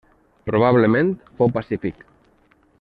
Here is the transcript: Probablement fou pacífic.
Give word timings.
Probablement 0.49 1.11
fou 1.41 1.53
pacífic. 1.59 2.05